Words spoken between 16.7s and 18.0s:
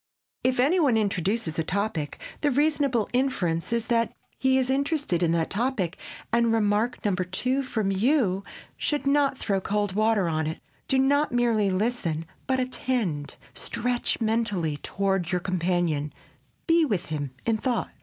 with him in thought.